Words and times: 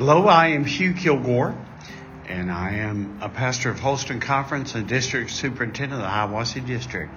Hello, 0.00 0.26
I 0.28 0.52
am 0.52 0.64
Hugh 0.64 0.94
Kilgore, 0.94 1.54
and 2.26 2.50
I 2.50 2.76
am 2.76 3.18
a 3.20 3.28
pastor 3.28 3.68
of 3.68 3.80
Holston 3.80 4.18
Conference 4.18 4.74
and 4.74 4.88
district 4.88 5.30
superintendent 5.30 6.00
of 6.00 6.08
the 6.08 6.10
Hiawassee 6.10 6.66
District. 6.66 7.12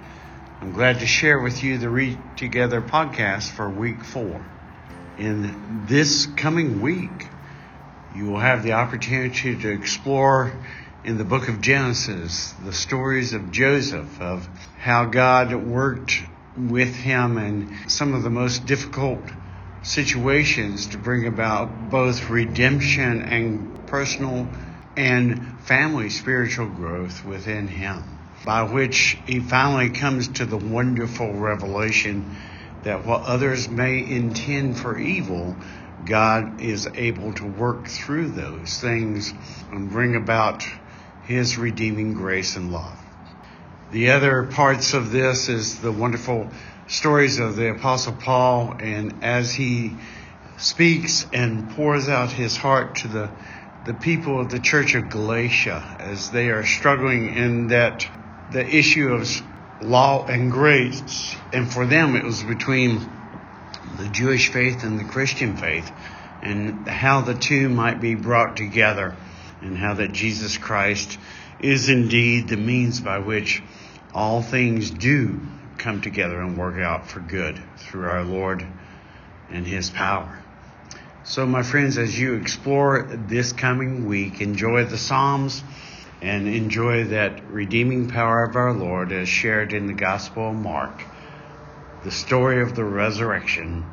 I'm 0.60 0.72
glad 0.72 1.00
to 1.00 1.06
share 1.06 1.40
with 1.40 1.64
you 1.64 1.78
the 1.78 1.88
Read 1.88 2.18
Together 2.36 2.82
podcast 2.82 3.48
for 3.52 3.70
week 3.70 4.04
four. 4.04 4.44
In 5.16 5.86
this 5.86 6.26
coming 6.26 6.82
week, 6.82 7.28
you 8.14 8.26
will 8.26 8.40
have 8.40 8.62
the 8.62 8.72
opportunity 8.72 9.56
to 9.56 9.70
explore 9.70 10.52
in 11.04 11.16
the 11.16 11.24
book 11.24 11.48
of 11.48 11.62
Genesis 11.62 12.52
the 12.66 12.74
stories 12.74 13.32
of 13.32 13.50
Joseph, 13.50 14.20
of 14.20 14.46
how 14.78 15.06
God 15.06 15.54
worked 15.54 16.22
with 16.54 16.94
him 16.94 17.38
and 17.38 17.90
some 17.90 18.12
of 18.12 18.22
the 18.22 18.28
most 18.28 18.66
difficult 18.66 19.22
situations 19.84 20.88
to 20.88 20.98
bring 20.98 21.26
about 21.26 21.90
both 21.90 22.30
redemption 22.30 23.22
and 23.22 23.86
personal 23.86 24.48
and 24.96 25.60
family 25.60 26.10
spiritual 26.10 26.66
growth 26.66 27.24
within 27.24 27.68
him, 27.68 28.02
by 28.44 28.62
which 28.62 29.18
he 29.26 29.40
finally 29.40 29.90
comes 29.90 30.28
to 30.28 30.46
the 30.46 30.56
wonderful 30.56 31.34
revelation 31.34 32.36
that 32.82 33.06
what 33.06 33.22
others 33.22 33.68
may 33.68 33.98
intend 33.98 34.78
for 34.78 34.98
evil, 34.98 35.56
God 36.04 36.60
is 36.60 36.86
able 36.94 37.32
to 37.34 37.46
work 37.46 37.88
through 37.88 38.30
those 38.30 38.78
things 38.78 39.32
and 39.70 39.90
bring 39.90 40.16
about 40.16 40.64
his 41.24 41.56
redeeming 41.56 42.14
grace 42.14 42.56
and 42.56 42.72
love. 42.72 42.98
The 43.90 44.10
other 44.10 44.44
parts 44.44 44.92
of 44.92 45.12
this 45.12 45.48
is 45.48 45.80
the 45.80 45.92
wonderful 45.92 46.50
stories 46.86 47.38
of 47.38 47.56
the 47.56 47.70
Apostle 47.70 48.12
Paul, 48.12 48.76
and 48.78 49.24
as 49.24 49.52
he 49.52 49.98
speaks 50.56 51.26
and 51.32 51.70
pours 51.74 52.08
out 52.08 52.30
his 52.30 52.56
heart 52.56 52.96
to 52.96 53.08
the, 53.08 53.30
the 53.84 53.94
people 53.94 54.40
of 54.40 54.50
the 54.50 54.60
church 54.60 54.94
of 54.94 55.08
Galatia 55.08 55.96
as 55.98 56.30
they 56.30 56.50
are 56.50 56.64
struggling 56.64 57.34
in 57.34 57.68
that 57.68 58.06
the 58.50 58.64
issue 58.64 59.08
of 59.08 59.28
law 59.80 60.26
and 60.26 60.50
grace, 60.50 61.36
and 61.52 61.72
for 61.72 61.86
them 61.86 62.16
it 62.16 62.24
was 62.24 62.42
between 62.42 63.10
the 63.96 64.08
Jewish 64.08 64.52
faith 64.52 64.84
and 64.84 64.98
the 64.98 65.04
Christian 65.04 65.56
faith, 65.56 65.90
and 66.42 66.86
how 66.86 67.22
the 67.22 67.34
two 67.34 67.68
might 67.68 68.00
be 68.00 68.14
brought 68.14 68.56
together, 68.56 69.16
and 69.62 69.76
how 69.76 69.94
that 69.94 70.12
Jesus 70.12 70.58
Christ 70.58 71.18
is 71.58 71.88
indeed 71.88 72.48
the 72.48 72.56
means 72.56 73.00
by 73.00 73.18
which 73.18 73.62
all 74.12 74.42
things 74.42 74.90
do 74.90 75.40
come 75.78 76.00
together 76.00 76.40
and 76.40 76.56
work 76.56 76.78
out 76.78 77.08
for 77.08 77.20
good 77.20 77.60
through 77.76 78.08
our 78.08 78.24
Lord 78.24 78.66
and 79.50 79.66
His 79.66 79.90
power. 79.90 80.40
So, 81.24 81.46
my 81.46 81.62
friends, 81.62 81.96
as 81.96 82.18
you 82.18 82.34
explore 82.34 83.02
this 83.02 83.52
coming 83.52 84.06
week, 84.06 84.40
enjoy 84.40 84.84
the 84.84 84.98
Psalms 84.98 85.62
and 86.20 86.48
enjoy 86.48 87.04
that 87.04 87.50
redeeming 87.50 88.08
power 88.08 88.44
of 88.44 88.56
our 88.56 88.72
Lord 88.72 89.12
as 89.12 89.28
shared 89.28 89.72
in 89.72 89.86
the 89.86 89.94
Gospel 89.94 90.50
of 90.50 90.54
Mark, 90.54 91.02
the 92.02 92.10
story 92.10 92.60
of 92.62 92.74
the 92.74 92.84
resurrection 92.84 93.84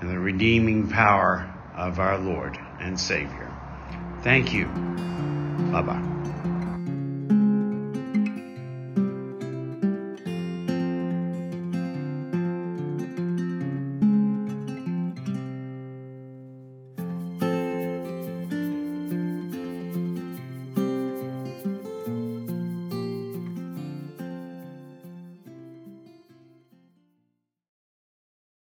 and 0.00 0.10
the 0.10 0.18
redeeming 0.18 0.88
power 0.88 1.52
of 1.76 1.98
our 1.98 2.18
Lord 2.18 2.58
and 2.80 2.98
Savior. 2.98 3.52
Thank 4.22 4.52
you. 4.52 4.66
Bye 4.66 5.82
bye. 5.82 6.17